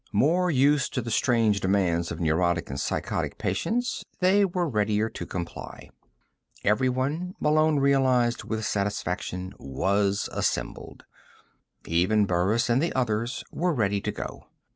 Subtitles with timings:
[0.13, 5.27] More used to the strange demands of neurotic and psychotic patients, they were readier to
[5.27, 5.91] comply.
[6.63, 11.05] Everyone, Malone realized with satisfaction, was assembled.
[11.85, 14.47] Even Burris and the others were ready to go.